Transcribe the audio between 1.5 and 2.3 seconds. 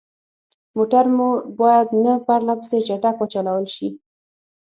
باید نه